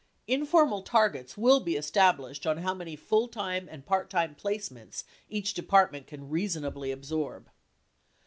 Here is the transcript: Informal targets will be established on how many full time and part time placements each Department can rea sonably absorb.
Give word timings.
Informal 0.25 0.81
targets 0.81 1.37
will 1.37 1.59
be 1.59 1.75
established 1.75 2.47
on 2.47 2.57
how 2.57 2.73
many 2.73 2.95
full 2.95 3.27
time 3.27 3.67
and 3.69 3.85
part 3.85 4.09
time 4.09 4.35
placements 4.35 5.03
each 5.29 5.53
Department 5.53 6.07
can 6.07 6.27
rea 6.27 6.47
sonably 6.47 6.91
absorb. 6.91 7.47